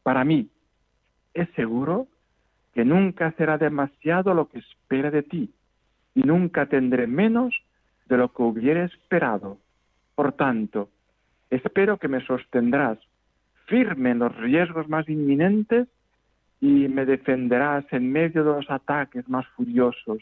para 0.03 0.25
mí 0.25 0.49
es 1.35 1.49
seguro 1.55 2.09
que 2.73 2.85
nunca 2.85 3.33
será 3.33 3.59
demasiado 3.59 4.33
lo 4.35 4.49
que 4.49 4.59
espere 4.59 5.11
de 5.11 5.23
ti, 5.23 5.53
y 6.15 6.23
nunca 6.23 6.67
tendré 6.67 7.07
menos 7.07 7.55
de 8.07 8.17
lo 8.17 8.33
que 8.33 8.43
hubiera 8.43 8.85
esperado. 8.85 9.59
Por 10.15 10.33
tanto, 10.33 10.89
espero 11.51 11.99
que 11.99 12.09
me 12.09 12.25
sostendrás 12.25 12.99
firme 13.67 14.13
en 14.13 14.21
los 14.21 14.35
riesgos 14.37 14.89
más 14.89 15.09
inminentes 15.09 15.89
y 16.61 16.89
me 16.89 17.05
defenderás 17.05 17.85
en 17.93 18.11
medio 18.11 18.45
de 18.45 18.53
los 18.53 18.71
ataques 18.71 19.29
más 19.29 19.47
furiosos 19.49 20.19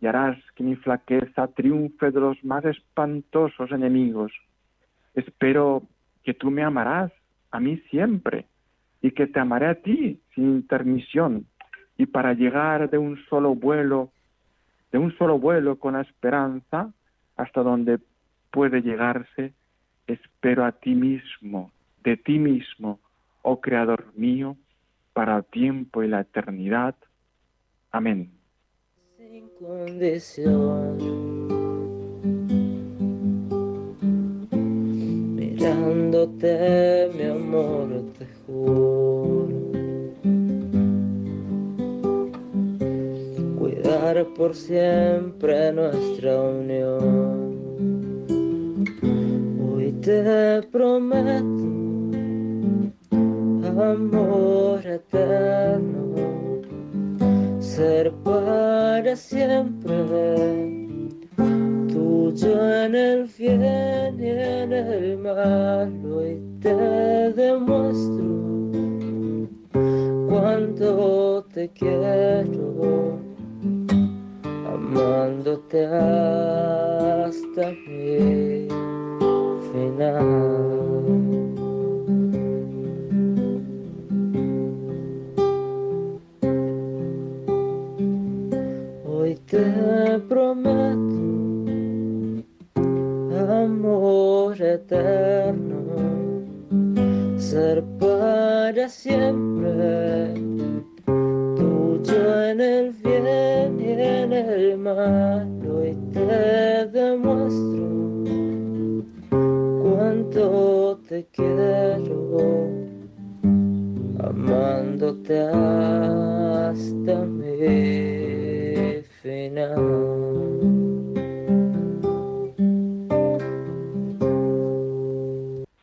y 0.00 0.06
harás 0.06 0.38
que 0.54 0.64
mi 0.64 0.76
flaqueza 0.76 1.48
triunfe 1.48 2.10
de 2.10 2.20
los 2.20 2.42
más 2.44 2.64
espantosos 2.64 3.70
enemigos. 3.70 4.32
Espero 5.14 5.82
que 6.22 6.34
tú 6.34 6.50
me 6.50 6.62
amarás 6.62 7.12
a 7.50 7.60
mí 7.60 7.76
siempre 7.90 8.46
y 9.02 9.12
que 9.12 9.26
te 9.26 9.40
amaré 9.40 9.66
a 9.66 9.74
ti 9.74 10.20
sin 10.34 10.44
intermisión 10.50 11.46
y 11.96 12.06
para 12.06 12.32
llegar 12.32 12.88
de 12.90 12.98
un 12.98 13.18
solo 13.28 13.54
vuelo, 13.54 14.10
de 14.92 14.98
un 14.98 15.16
solo 15.18 15.38
vuelo 15.38 15.78
con 15.78 15.94
la 15.94 16.00
esperanza 16.00 16.92
hasta 17.36 17.62
donde 17.62 17.98
puede 18.50 18.82
llegarse, 18.82 19.52
espero 20.06 20.64
a 20.64 20.72
ti 20.72 20.94
mismo, 20.94 21.70
de 22.02 22.16
ti 22.16 22.38
mismo, 22.38 22.98
oh 23.42 23.60
Creador 23.60 24.06
mío, 24.16 24.56
para 25.20 25.42
tiempo 25.42 26.02
y 26.02 26.08
la 26.08 26.20
eternidad. 26.22 26.94
Amén. 27.90 28.32
Sin 29.18 29.50
condición, 29.50 30.96
mirándote, 35.36 37.10
mi 37.14 37.24
amor, 37.24 38.02
te 38.18 38.26
juro. 38.46 39.48
Cuidar 43.58 44.26
por 44.34 44.54
siempre 44.54 45.70
nuestra 45.70 46.40
unión. 46.40 47.58
Hoy 49.60 49.92
te 50.00 50.62
prometo 50.72 51.89
amor 53.82 54.80
eterno, 54.86 56.14
ser 57.58 58.12
para 58.24 59.16
siempre, 59.16 59.94
tuyo 61.88 62.84
en 62.84 62.94
el 62.94 63.24
bien 63.38 64.20
y 64.20 64.28
en 64.28 64.72
el 64.72 65.18
mal, 65.18 65.92
hoy 66.12 66.38
te 66.60 66.74
demuestro 67.32 68.70
cuánto 70.28 71.46
te 71.52 71.68
quiero, 71.70 73.18
amándote 74.66 75.86
hasta 75.86 76.09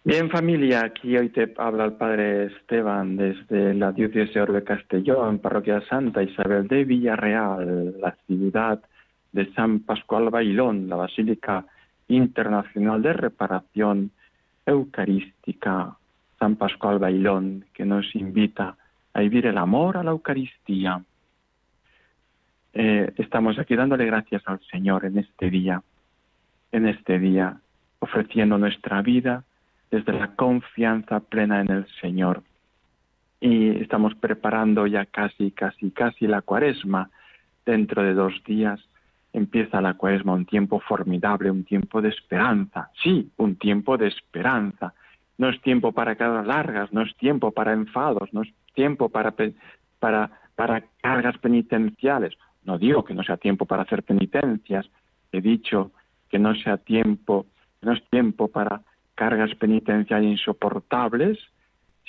Bien 0.08 0.30
familia, 0.30 0.86
aquí 0.86 1.18
hoy 1.18 1.30
te 1.30 1.54
habla 1.58 1.84
el 1.84 1.94
Padre 1.94 2.46
Esteban 2.46 3.18
desde 3.18 3.74
la 3.74 3.92
diócesis 3.92 4.34
de 4.34 4.42
Orbe 4.42 4.64
Castellón, 4.64 5.40
Parroquia 5.40 5.82
Santa 5.82 6.24
Isabel 6.24 6.68
de 6.68 6.86
Villarreal, 6.86 8.00
la 8.00 8.16
ciudad 8.26 8.82
de 9.34 9.52
San 9.54 9.82
Pascual 9.82 10.30
Bailón, 10.30 10.88
la 10.88 10.96
Basílica 10.96 11.66
Internacional 12.08 13.02
de 13.02 13.14
Reparación 13.14 14.12
Eucarística, 14.66 15.98
San 16.40 16.56
Pascual 16.56 17.00
Bailón, 17.00 17.66
que 17.74 17.86
nos 17.86 18.16
invita 18.16 18.78
a 19.14 19.20
vivir 19.20 19.46
el 19.46 19.58
amor 19.58 19.98
a 19.98 20.04
la 20.04 20.12
Eucaristía. 20.12 21.04
Eh, 22.80 23.12
estamos 23.18 23.58
aquí 23.58 23.76
dándole 23.76 24.06
gracias 24.06 24.44
al 24.46 24.60
Señor 24.70 25.04
en 25.04 25.18
este 25.18 25.50
día, 25.50 25.82
en 26.72 26.88
este 26.88 27.18
día, 27.18 27.58
ofreciendo 27.98 28.60
nuestra 28.60 29.02
vida 29.02 29.44
desde 29.90 30.14
la 30.14 30.36
confianza 30.36 31.20
plena 31.22 31.62
en 31.62 31.72
el 31.72 31.88
Señor. 32.00 32.44
Y 33.42 33.70
estamos 33.82 34.14
preparando 34.14 34.86
ya 34.86 35.08
casi, 35.08 35.50
casi, 35.50 35.90
casi 35.90 36.28
la 36.28 36.44
cuaresma. 36.44 37.10
Dentro 37.66 38.04
de 38.04 38.14
dos 38.14 38.44
días 38.46 38.80
empieza 39.34 39.82
la 39.82 39.96
cuaresma, 39.96 40.34
un 40.34 40.46
tiempo 40.46 40.80
formidable, 40.80 41.50
un 41.50 41.64
tiempo 41.64 42.00
de 42.00 42.10
esperanza. 42.10 42.92
Sí, 43.02 43.32
un 43.38 43.56
tiempo 43.56 43.98
de 43.98 44.10
esperanza. 44.10 44.94
No 45.40 45.50
es 45.50 45.60
tiempo 45.64 45.94
para 45.94 46.16
cargas 46.16 46.46
largas, 46.46 46.94
no 46.94 47.02
es 47.02 47.16
tiempo 47.18 47.50
para 47.52 47.74
enfados, 47.74 48.32
no 48.34 48.44
es 48.44 48.54
tiempo 48.76 49.10
para, 49.10 49.34
para, 49.98 50.30
para 50.56 50.84
cargas 51.02 51.40
penitenciales. 51.40 52.38
No 52.68 52.78
digo 52.78 53.04
que 53.04 53.16
no 53.16 53.24
sea 53.24 53.38
tiempo 53.38 53.66
para 53.66 53.82
hacer 53.82 54.04
penitencias, 54.04 54.88
he 55.32 55.42
dicho 55.42 55.92
que 56.30 56.38
no 56.38 56.54
sea 56.54 56.78
tiempo, 56.78 57.48
no 57.82 57.94
es 57.94 58.04
tiempo 58.10 58.50
para 58.50 58.82
cargas 59.16 59.56
penitenciales 59.56 60.30
insoportables, 60.30 61.40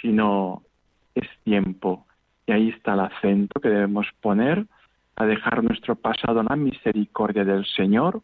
sino 0.00 0.62
es 1.14 1.26
tiempo. 1.44 2.06
Y 2.46 2.52
ahí 2.52 2.68
está 2.68 2.94
el 2.94 3.00
acento 3.00 3.60
que 3.60 3.70
debemos 3.70 4.06
poner 4.20 4.66
a 5.16 5.24
dejar 5.24 5.64
nuestro 5.64 5.96
pasado 5.96 6.40
en 6.40 6.46
la 6.50 6.56
misericordia 6.56 7.44
del 7.44 7.64
Señor, 7.64 8.20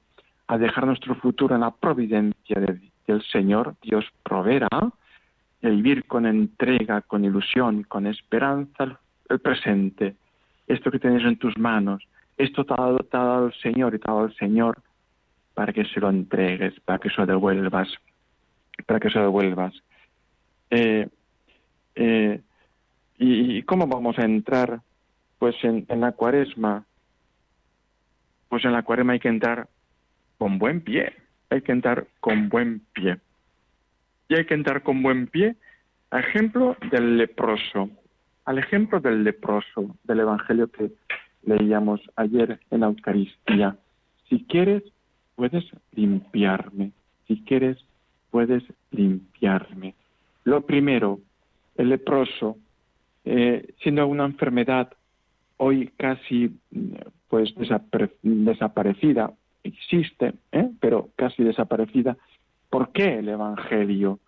a 0.47 0.59
dejar 0.59 0.87
nuestro 0.87 1.15
futuro 1.15 1.55
en 1.55 1.63
la 1.63 1.71
providencia 1.71 2.61
del 3.07 3.23
Señor. 3.33 3.75
Dios 3.83 4.05
proveerá, 4.23 4.93
y 5.63 5.69
vivir 5.69 6.05
con 6.05 6.27
entrega, 6.27 7.01
con 7.03 7.25
ilusión, 7.25 7.85
con 7.85 8.07
esperanza 8.07 8.99
el, 9.29 9.39
presente. 9.41 10.15
Esto 10.67 10.91
que 10.91 10.99
tienes 10.99 11.25
en 11.25 11.39
tus 11.39 11.57
manos, 11.57 12.07
esto 12.37 12.65
te 12.65 12.75
ha, 12.75 12.99
dado, 13.11 13.47
el 13.47 13.55
Señor 13.55 13.95
y 13.95 13.99
te 13.99 14.11
ha 14.11 14.15
dado 14.15 14.27
el 14.27 14.37
Señor 14.37 14.83
para 15.55 15.73
que 15.73 15.85
se 15.85 16.01
lo 16.01 16.11
entregues, 16.11 16.79
para 16.81 16.99
que 16.99 17.11
se 17.11 17.17
lo 17.19 17.27
devuelvas 17.27 17.89
para 18.87 19.01
que 19.01 19.11
se 19.11 19.19
devuelvas. 19.19 19.75
Eh, 20.71 21.09
eh, 21.95 22.41
y, 23.19 23.63
cómo 23.63 23.87
vamos 23.87 24.19
a 24.19 24.25
entrar? 24.25 24.81
Pues 25.39 25.57
en, 25.63 25.87
la 25.89 26.13
cuaresma. 26.13 26.85
Pues 28.49 28.65
en 28.65 28.73
la 28.73 28.83
cuaresma 28.83 29.15
hay 29.15 29.21
que 29.21 29.29
entrar 29.29 29.69
con 30.39 30.59
buen 30.59 30.81
pie. 30.81 31.13
Hay 31.51 31.63
que 31.63 31.73
entrar 31.73 32.07
con 32.21 32.49
buen 32.49 32.81
pie. 32.93 33.19
Y 34.29 34.35
hay 34.35 34.47
que 34.47 34.55
entrar 34.55 34.83
con 34.83 35.03
buen 35.03 35.27
pie 35.29 35.57
al 36.11 36.21
ejemplo 36.21 36.77
del 36.91 37.19
leproso. 37.19 37.91
Al 38.45 38.59
ejemplo 38.59 39.01
del 39.01 39.25
leproso 39.25 39.97
del 40.05 40.21
Evangelio 40.21 40.71
que 40.71 40.91
leíamos 41.47 42.01
ayer 42.17 42.61
en 42.71 42.81
la 42.81 42.87
Eucaristía. 42.87 43.77
Si 44.29 44.45
quieres, 44.45 44.83
puedes 45.37 45.65
limpiarme. 45.93 46.93
Si 47.27 47.43
quieres, 47.43 47.79
puedes 48.31 48.65
limpiarme. 48.91 49.95
Lo 50.45 50.67
primero, 50.67 51.21
el 51.77 51.89
leproso, 51.89 52.57
eh, 53.25 53.75
siendo 53.83 54.07
una 54.07 54.25
enfermedad 54.25 54.93
hoy 55.57 55.91
casi 55.97 56.59
pues 57.29 57.55
desaparecida, 58.23 59.33
existe, 59.63 60.35
¿eh? 60.53 60.71
pero 60.79 61.09
casi 61.17 61.43
desaparecida, 61.43 62.17
¿por 62.71 62.93
qué 62.93 63.19
el 63.19 63.29
Evangelio 63.29 64.21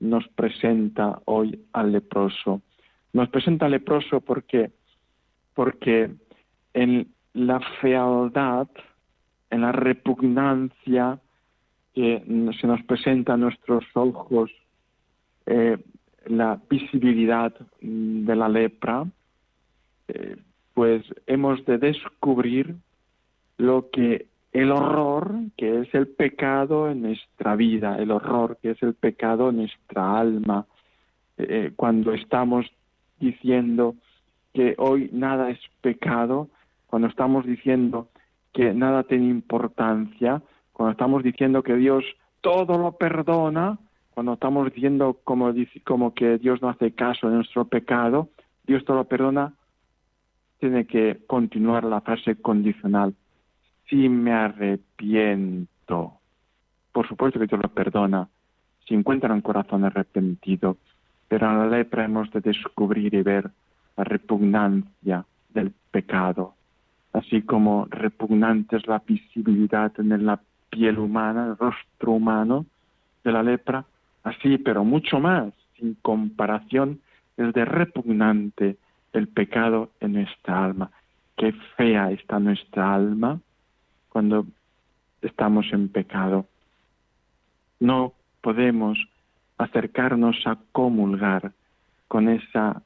nos 0.00 0.28
presenta 0.28 1.20
hoy 1.24 1.64
al 1.72 1.92
leproso? 1.92 2.62
Nos 3.12 3.28
presenta 3.30 3.66
al 3.66 3.72
leproso 3.72 4.20
porque, 4.20 4.70
porque 5.54 6.10
en 6.74 7.08
la 7.34 7.60
fealdad, 7.80 8.68
en 9.50 9.60
la 9.62 9.72
repugnancia, 9.72 11.18
que 11.94 12.22
se 12.60 12.66
nos 12.66 12.82
presenta 12.84 13.34
a 13.34 13.36
nuestros 13.36 13.84
ojos 13.94 14.50
eh, 15.46 15.76
la 16.26 16.58
visibilidad 16.70 17.52
de 17.80 18.36
la 18.36 18.48
lepra, 18.48 19.04
eh, 20.08 20.36
pues 20.74 21.04
hemos 21.26 21.64
de 21.66 21.78
descubrir 21.78 22.76
lo 23.58 23.90
que 23.90 24.26
el 24.52 24.70
horror 24.70 25.34
que 25.56 25.80
es 25.80 25.94
el 25.94 26.08
pecado 26.08 26.90
en 26.90 27.02
nuestra 27.02 27.56
vida, 27.56 27.96
el 27.96 28.10
horror 28.10 28.58
que 28.62 28.70
es 28.70 28.82
el 28.82 28.94
pecado 28.94 29.50
en 29.50 29.56
nuestra 29.56 30.18
alma, 30.18 30.66
eh, 31.38 31.72
cuando 31.76 32.12
estamos 32.12 32.66
diciendo 33.18 33.94
que 34.52 34.74
hoy 34.78 35.08
nada 35.12 35.50
es 35.50 35.58
pecado, 35.80 36.48
cuando 36.92 37.08
estamos 37.08 37.46
diciendo 37.46 38.08
que 38.52 38.74
nada 38.74 39.04
tiene 39.04 39.24
importancia, 39.24 40.42
cuando 40.74 40.92
estamos 40.92 41.22
diciendo 41.22 41.62
que 41.62 41.74
Dios 41.74 42.04
todo 42.42 42.76
lo 42.76 42.98
perdona, 42.98 43.78
cuando 44.10 44.34
estamos 44.34 44.70
diciendo 44.70 45.18
como, 45.24 45.54
que 46.12 46.36
Dios 46.36 46.60
no 46.60 46.68
hace 46.68 46.92
caso 46.92 47.30
de 47.30 47.36
nuestro 47.36 47.64
pecado, 47.64 48.28
Dios 48.66 48.84
todo 48.84 48.98
lo 48.98 49.04
perdona, 49.04 49.54
tiene 50.60 50.86
que 50.86 51.20
continuar 51.26 51.84
la 51.84 52.02
frase 52.02 52.36
condicional. 52.36 53.14
Si 53.88 54.10
me 54.10 54.34
arrepiento, 54.34 56.18
por 56.92 57.08
supuesto 57.08 57.40
que 57.40 57.46
Dios 57.46 57.62
lo 57.62 57.70
perdona, 57.70 58.28
si 58.86 58.92
encuentra 58.92 59.32
un 59.32 59.40
corazón 59.40 59.86
arrepentido, 59.86 60.76
pero 61.26 61.50
en 61.50 61.58
la 61.58 61.66
lepra 61.68 62.04
hemos 62.04 62.30
de 62.32 62.42
descubrir 62.42 63.14
y 63.14 63.22
ver 63.22 63.50
la 63.96 64.04
repugnancia 64.04 65.24
del 65.48 65.72
pecado, 65.90 66.54
así 67.12 67.42
como 67.42 67.86
repugnante 67.90 68.76
es 68.76 68.86
la 68.86 69.02
visibilidad 69.06 69.92
en 69.98 70.26
la 70.26 70.40
piel 70.70 70.98
humana, 70.98 71.46
el 71.46 71.58
rostro 71.58 72.12
humano 72.12 72.66
de 73.24 73.32
la 73.32 73.42
lepra, 73.42 73.84
así, 74.24 74.58
pero 74.58 74.84
mucho 74.84 75.20
más, 75.20 75.52
sin 75.76 75.94
comparación, 76.02 77.00
es 77.36 77.52
de 77.52 77.64
repugnante 77.64 78.76
el 79.12 79.28
pecado 79.28 79.90
en 80.00 80.14
nuestra 80.14 80.64
alma. 80.64 80.90
Qué 81.36 81.52
fea 81.76 82.10
está 82.10 82.38
nuestra 82.38 82.94
alma 82.94 83.40
cuando 84.08 84.46
estamos 85.20 85.66
en 85.72 85.88
pecado. 85.88 86.46
No 87.80 88.12
podemos 88.40 88.98
acercarnos 89.58 90.36
a 90.46 90.56
comulgar 90.72 91.52
con 92.08 92.28
esa, 92.28 92.82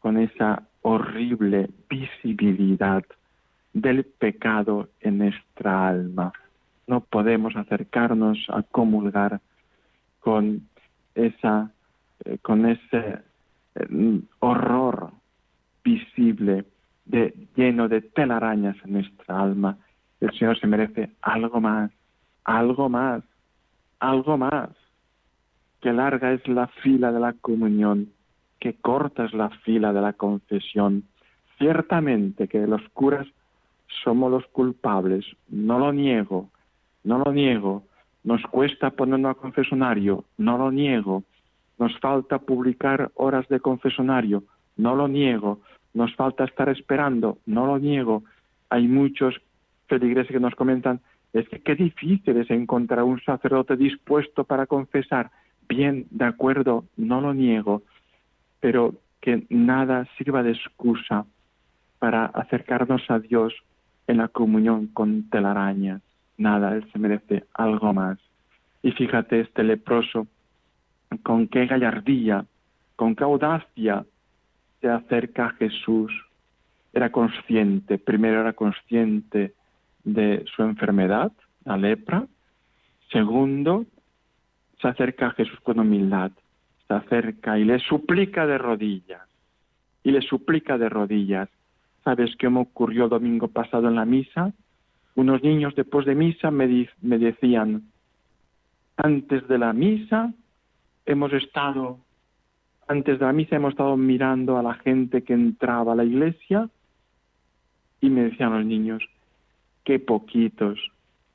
con 0.00 0.16
esa 0.18 0.62
horrible 0.82 1.70
visibilidad 1.88 3.04
del 3.72 4.04
pecado 4.04 4.88
en 5.00 5.18
nuestra 5.18 5.88
alma 5.88 6.32
no 6.88 7.00
podemos 7.00 7.54
acercarnos 7.54 8.38
a 8.48 8.62
comulgar 8.62 9.40
con 10.20 10.68
esa 11.14 11.70
eh, 12.24 12.38
con 12.42 12.66
ese 12.66 13.18
eh, 13.74 14.20
horror 14.40 15.12
visible 15.84 16.64
de, 17.04 17.34
lleno 17.54 17.88
de 17.88 18.00
telarañas 18.00 18.76
en 18.84 18.94
nuestra 18.94 19.40
alma. 19.40 19.78
El 20.20 20.32
Señor 20.32 20.58
se 20.58 20.66
merece 20.66 21.10
algo 21.22 21.60
más, 21.60 21.92
algo 22.44 22.88
más, 22.88 23.22
algo 24.00 24.36
más. 24.36 24.70
Que 25.80 25.92
larga 25.92 26.32
es 26.32 26.46
la 26.48 26.66
fila 26.82 27.12
de 27.12 27.20
la 27.20 27.34
comunión, 27.34 28.10
que 28.58 28.74
corta 28.74 29.26
es 29.26 29.32
la 29.32 29.50
fila 29.50 29.92
de 29.92 30.00
la 30.00 30.12
confesión. 30.14 31.04
Ciertamente 31.58 32.48
que 32.48 32.66
los 32.66 32.82
curas 32.90 33.28
somos 34.04 34.30
los 34.30 34.46
culpables, 34.46 35.24
no 35.48 35.78
lo 35.78 35.92
niego, 35.92 36.50
no 37.04 37.18
lo 37.18 37.32
niego. 37.32 37.84
Nos 38.24 38.42
cuesta 38.42 38.90
ponernos 38.90 39.32
a 39.32 39.40
confesonario, 39.40 40.24
no 40.36 40.58
lo 40.58 40.70
niego. 40.70 41.24
Nos 41.78 41.98
falta 41.98 42.38
publicar 42.38 43.10
horas 43.14 43.48
de 43.48 43.60
confesonario, 43.60 44.44
no 44.76 44.94
lo 44.94 45.08
niego. 45.08 45.60
Nos 45.94 46.14
falta 46.16 46.44
estar 46.44 46.68
esperando, 46.68 47.38
no 47.46 47.66
lo 47.66 47.78
niego. 47.78 48.24
Hay 48.70 48.86
muchos 48.88 49.40
feligreses 49.86 50.32
que 50.32 50.40
nos 50.40 50.54
comentan, 50.54 51.00
es 51.32 51.48
que 51.48 51.60
qué 51.60 51.74
difícil 51.74 52.36
es 52.36 52.50
encontrar 52.50 53.04
un 53.04 53.20
sacerdote 53.20 53.76
dispuesto 53.76 54.44
para 54.44 54.66
confesar. 54.66 55.30
Bien, 55.68 56.06
de 56.10 56.24
acuerdo, 56.24 56.84
no 56.96 57.20
lo 57.20 57.34
niego, 57.34 57.82
pero 58.60 58.94
que 59.20 59.46
nada 59.48 60.06
sirva 60.16 60.42
de 60.42 60.52
excusa 60.52 61.26
para 61.98 62.26
acercarnos 62.26 63.02
a 63.10 63.18
Dios 63.18 63.54
en 64.08 64.16
la 64.16 64.28
comunión 64.28 64.88
con 64.88 65.28
telarañas. 65.30 66.02
Nada, 66.36 66.74
Él 66.74 66.90
se 66.90 66.98
merece 66.98 67.44
algo 67.54 67.92
más. 67.92 68.18
Y 68.82 68.92
fíjate 68.92 69.40
este 69.40 69.62
leproso, 69.62 70.26
con 71.22 71.46
qué 71.46 71.66
gallardía, 71.66 72.44
con 72.96 73.14
qué 73.14 73.24
audacia 73.24 74.04
se 74.80 74.88
acerca 74.88 75.46
a 75.46 75.50
Jesús. 75.50 76.12
Era 76.92 77.12
consciente, 77.12 77.98
primero 77.98 78.40
era 78.40 78.54
consciente 78.54 79.52
de 80.04 80.44
su 80.56 80.62
enfermedad, 80.62 81.32
la 81.64 81.76
lepra. 81.76 82.26
Segundo, 83.12 83.84
se 84.80 84.88
acerca 84.88 85.28
a 85.28 85.32
Jesús 85.32 85.60
con 85.60 85.80
humildad. 85.80 86.32
Se 86.86 86.94
acerca 86.94 87.58
y 87.58 87.64
le 87.64 87.78
suplica 87.80 88.46
de 88.46 88.56
rodillas. 88.56 89.22
Y 90.02 90.12
le 90.12 90.22
suplica 90.22 90.78
de 90.78 90.88
rodillas. 90.88 91.48
¿Sabes 92.08 92.34
qué 92.38 92.48
me 92.48 92.60
ocurrió 92.60 93.04
el 93.04 93.10
domingo 93.10 93.48
pasado 93.48 93.86
en 93.86 93.96
la 93.96 94.06
misa? 94.06 94.54
Unos 95.14 95.42
niños 95.42 95.74
después 95.74 96.06
de 96.06 96.14
misa 96.14 96.50
me, 96.50 96.88
me 97.02 97.18
decían, 97.18 97.82
antes 98.96 99.46
de 99.46 99.58
la 99.58 99.74
misa 99.74 100.32
hemos 101.04 101.34
estado, 101.34 101.98
antes 102.86 103.18
de 103.18 103.26
la 103.26 103.34
misa 103.34 103.56
hemos 103.56 103.72
estado 103.72 103.94
mirando 103.98 104.56
a 104.56 104.62
la 104.62 104.72
gente 104.72 105.22
que 105.22 105.34
entraba 105.34 105.92
a 105.92 105.96
la 105.96 106.04
iglesia 106.04 106.70
y 108.00 108.08
me 108.08 108.22
decían 108.22 108.54
los 108.54 108.64
niños, 108.64 109.02
qué 109.84 109.98
poquitos 109.98 110.78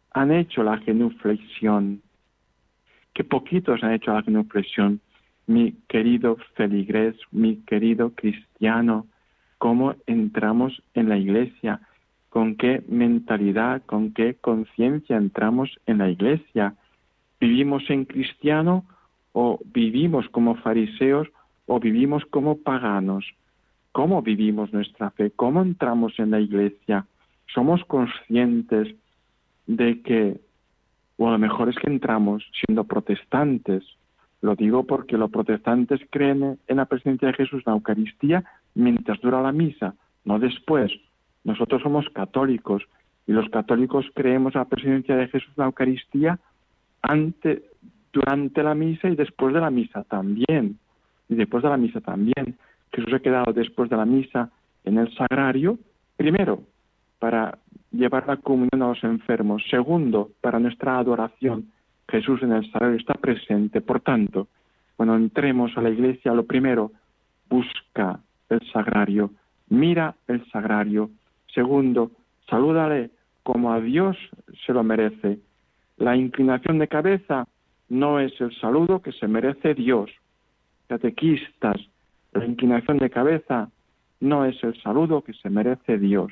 han 0.09 0.31
hecho 0.31 0.63
la 0.63 0.79
genuflexión, 0.79 2.01
qué 3.13 3.23
poquitos 3.23 3.83
han 3.83 3.91
hecho 3.93 4.11
la 4.11 4.23
genuflexión, 4.23 5.01
mi 5.45 5.73
querido 5.87 6.37
feligrés, 6.55 7.15
mi 7.31 7.57
querido 7.57 8.09
cristiano, 8.15 9.05
cómo 9.63 9.95
entramos 10.07 10.83
en 10.93 11.07
la 11.07 11.17
iglesia, 11.17 11.79
con 12.27 12.57
qué 12.57 12.83
mentalidad, 12.89 13.81
con 13.85 14.13
qué 14.13 14.35
conciencia 14.35 15.15
entramos 15.15 15.79
en 15.85 15.99
la 15.99 16.09
iglesia. 16.09 16.75
¿Vivimos 17.39 17.89
en 17.89 18.03
cristiano 18.03 18.83
o 19.31 19.61
vivimos 19.73 20.27
como 20.31 20.55
fariseos 20.55 21.29
o 21.65 21.79
vivimos 21.79 22.25
como 22.25 22.57
paganos? 22.57 23.23
¿Cómo 23.93 24.21
vivimos 24.21 24.73
nuestra 24.73 25.11
fe? 25.11 25.31
¿Cómo 25.33 25.61
entramos 25.61 26.19
en 26.19 26.31
la 26.31 26.41
iglesia? 26.41 27.05
¿Somos 27.53 27.85
conscientes 27.85 28.93
de 29.65 30.01
que, 30.01 30.41
o 31.15 31.29
a 31.29 31.31
lo 31.31 31.39
mejor 31.39 31.69
es 31.69 31.77
que 31.77 31.87
entramos 31.87 32.43
siendo 32.65 32.83
protestantes? 32.83 33.85
Lo 34.43 34.57
digo 34.57 34.83
porque 34.83 35.17
los 35.17 35.31
protestantes 35.31 36.01
creen 36.09 36.59
en 36.67 36.77
la 36.77 36.85
presencia 36.85 37.29
de 37.29 37.33
Jesús 37.33 37.63
en 37.65 37.71
la 37.71 37.77
Eucaristía 37.77 38.43
mientras 38.75 39.21
dura 39.21 39.41
la 39.41 39.53
misa, 39.53 39.95
no 40.25 40.37
después. 40.37 40.91
Nosotros 41.45 41.81
somos 41.81 42.09
católicos 42.09 42.83
y 43.25 43.31
los 43.31 43.47
católicos 43.49 44.05
creemos 44.13 44.53
en 44.53 44.59
la 44.59 44.67
presencia 44.67 45.15
de 45.15 45.29
Jesús 45.29 45.47
en 45.55 45.61
la 45.61 45.67
Eucaristía 45.67 46.39
antes, 47.01 47.61
durante 48.11 48.63
la 48.63 48.75
misa 48.75 49.07
y 49.07 49.15
después 49.15 49.53
de 49.53 49.61
la 49.61 49.69
misa 49.69 50.03
también. 50.03 50.77
Y 51.29 51.35
después 51.35 51.63
de 51.63 51.69
la 51.69 51.77
misa 51.77 52.01
también. 52.01 52.57
Jesús 52.91 53.13
ha 53.13 53.19
quedado 53.19 53.53
después 53.53 53.89
de 53.89 53.95
la 53.95 54.05
misa 54.05 54.49
en 54.83 54.97
el 54.97 55.09
sagrario, 55.15 55.79
primero, 56.17 56.63
para 57.17 57.57
llevar 57.93 58.27
la 58.27 58.35
comunión 58.35 58.81
a 58.83 58.87
los 58.89 59.03
enfermos. 59.05 59.63
Segundo, 59.69 60.31
para 60.41 60.59
nuestra 60.59 60.97
adoración. 60.97 61.71
Jesús 62.09 62.41
en 62.43 62.51
el 62.51 62.69
sagrario 62.71 62.97
está 62.97 63.13
presente. 63.15 63.81
Por 63.81 64.01
tanto, 64.01 64.47
cuando 64.95 65.15
entremos 65.15 65.75
a 65.77 65.81
la 65.81 65.89
iglesia, 65.89 66.33
lo 66.33 66.45
primero, 66.45 66.91
busca 67.49 68.19
el 68.49 68.61
sagrario, 68.71 69.31
mira 69.69 70.15
el 70.27 70.45
sagrario. 70.51 71.09
Segundo, 71.53 72.11
salúdale 72.49 73.11
como 73.43 73.73
a 73.73 73.79
Dios 73.79 74.17
se 74.65 74.73
lo 74.73 74.83
merece. 74.83 75.39
La 75.97 76.15
inclinación 76.15 76.79
de 76.79 76.87
cabeza 76.87 77.47
no 77.89 78.19
es 78.19 78.39
el 78.41 78.55
saludo 78.59 79.01
que 79.01 79.11
se 79.11 79.27
merece 79.27 79.73
Dios. 79.73 80.09
Catequistas, 80.87 81.77
la 82.31 82.45
inclinación 82.45 82.97
de 82.97 83.09
cabeza 83.09 83.69
no 84.19 84.45
es 84.45 84.61
el 84.63 84.79
saludo 84.81 85.21
que 85.21 85.33
se 85.33 85.49
merece 85.49 85.97
Dios. 85.97 86.31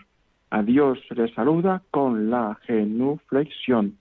A 0.49 0.63
Dios 0.63 0.99
se 1.07 1.15
le 1.15 1.34
saluda 1.34 1.81
con 1.91 2.29
la 2.29 2.57
genuflexión, 2.65 3.97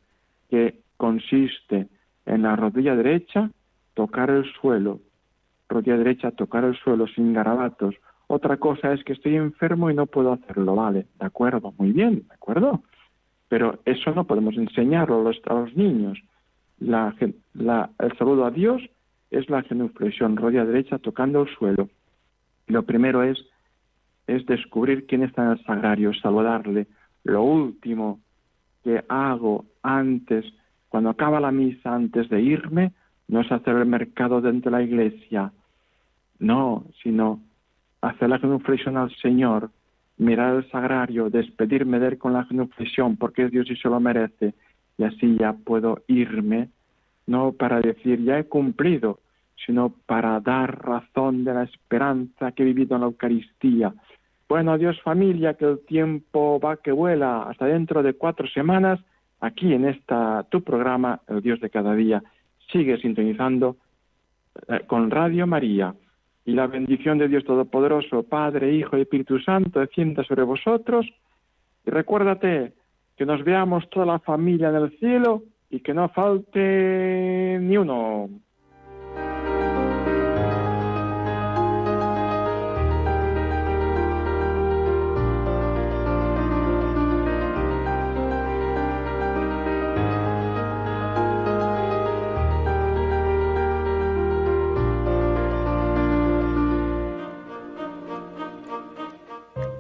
que 0.49 0.79
consiste 1.01 1.89
en 2.27 2.43
la 2.43 2.57
rodilla 2.57 2.95
derecha 2.95 3.51
tocar 3.95 4.29
el 4.29 4.45
suelo, 4.61 5.01
rodilla 5.67 5.97
derecha 5.97 6.31
tocar 6.31 6.63
el 6.65 6.77
suelo 6.77 7.07
sin 7.07 7.33
garabatos. 7.33 7.95
Otra 8.27 8.59
cosa 8.59 8.93
es 8.93 9.03
que 9.03 9.15
estoy 9.15 9.37
enfermo 9.37 9.91
y 9.91 9.95
no 9.95 10.05
puedo 10.05 10.31
hacerlo, 10.31 10.75
vale, 10.75 11.07
de 11.19 11.27
acuerdo, 11.27 11.73
muy 11.79 11.93
bien, 11.93 12.27
de 12.29 12.35
acuerdo. 12.35 12.83
Pero 13.49 13.81
eso 13.87 14.13
no 14.15 14.25
podemos 14.25 14.55
enseñarlo 14.59 15.21
a 15.21 15.25
los, 15.25 15.41
a 15.47 15.55
los 15.55 15.75
niños. 15.75 16.21
La, 16.79 17.15
la, 17.55 17.89
el 17.99 18.17
saludo 18.19 18.45
a 18.45 18.51
Dios 18.51 18.83
es 19.31 19.49
la 19.49 19.63
genuflexión, 19.63 20.37
rodilla 20.37 20.67
derecha 20.67 20.99
tocando 20.99 21.43
el 21.43 21.49
suelo. 21.57 21.89
Lo 22.67 22.83
primero 22.83 23.23
es, 23.23 23.39
es 24.27 24.45
descubrir 24.45 25.07
quién 25.07 25.23
está 25.23 25.45
en 25.45 25.53
el 25.53 25.65
sagrario, 25.65 26.13
saludarle. 26.13 26.89
Lo 27.25 27.43
último 27.43 28.21
que 28.85 29.03
hago 29.09 29.65
antes, 29.83 30.45
cuando 30.91 31.09
acaba 31.09 31.41
la 31.41 31.51
misa, 31.51 31.95
antes 31.95 32.29
de 32.29 32.43
irme, 32.43 32.93
no 33.29 33.41
es 33.41 33.51
hacer 33.51 33.77
el 33.77 33.87
mercado 33.87 34.43
dentro 34.43 34.71
de 34.71 34.77
la 34.77 34.83
iglesia, 34.83 35.53
no, 36.39 36.85
sino 37.03 37.41
hacer 38.03 38.29
la 38.29 38.39
genuflexión 38.39 38.99
al 38.99 39.11
Señor, 39.17 39.71
mirar 40.19 40.57
el 40.57 40.71
sagrario, 40.71 41.31
despedirme 41.31 41.99
de 41.99 42.09
Él 42.09 42.19
con 42.19 42.35
la 42.35 42.45
genuflexión, 42.45 43.17
porque 43.17 43.45
es 43.45 43.51
Dios 43.51 43.71
y 43.71 43.77
se 43.77 43.89
lo 43.89 44.01
merece, 44.01 44.53
y 44.99 45.05
así 45.05 45.37
ya 45.39 45.55
puedo 45.55 46.03
irme 46.09 46.69
no 47.31 47.53
para 47.53 47.81
decir 47.81 48.23
ya 48.25 48.39
he 48.41 48.45
cumplido, 48.45 49.21
sino 49.65 49.95
para 50.07 50.41
dar 50.41 50.85
razón 50.85 51.45
de 51.45 51.55
la 51.55 51.63
esperanza 51.63 52.51
que 52.51 52.65
he 52.65 52.67
vivido 52.67 52.97
en 52.97 53.03
la 53.03 53.07
Eucaristía. 53.07 53.95
Bueno, 54.49 54.77
Dios 54.77 55.01
familia, 55.03 55.55
que 55.55 55.65
el 55.65 55.79
tiempo 55.87 56.59
va 56.59 56.79
que 56.79 56.91
vuela 56.91 57.45
hasta 57.45 57.67
dentro 57.67 58.03
de 58.03 58.15
cuatro 58.15 58.49
semanas, 58.49 58.99
aquí 59.41 59.73
en 59.73 59.87
esta 59.87 60.47
tu 60.51 60.63
programa, 60.63 61.21
El 61.29 61.41
Dios 61.41 61.61
de 61.61 61.71
cada 61.71 61.95
día, 61.95 62.23
sigue 62.71 62.99
sintonizando 62.99 63.77
eh, 64.69 64.81
con 64.87 65.11
Radio 65.11 65.47
María. 65.47 65.95
Y 66.45 66.53
la 66.53 66.67
bendición 66.67 67.19
de 67.19 67.29
Dios 67.29 67.45
Todopoderoso, 67.45 68.23
Padre, 68.23 68.73
Hijo 68.73 68.97
y 68.97 69.03
Espíritu 69.03 69.39
Santo, 69.41 69.81
descienda 69.81 70.25
sobre 70.25 70.43
vosotros. 70.43 71.07
Y 71.87 71.91
recuérdate 71.91 72.73
que 73.17 73.27
nos 73.27 73.45
veamos 73.45 73.89
toda 73.91 74.07
la 74.07 74.19
familia 74.19 74.71
en 74.71 74.77
el 74.77 74.99
cielo 74.99 75.43
y 75.69 75.81
que 75.81 75.95
no 75.95 76.09
falte 76.09 77.59
ni 77.61 77.77
uno. 77.77 78.29